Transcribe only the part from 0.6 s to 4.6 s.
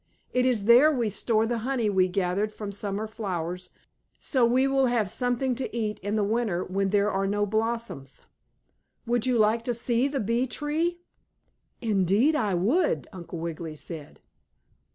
there we store the honey we gather from Summer flowers, so